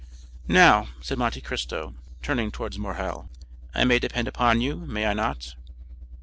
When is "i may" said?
3.75-3.99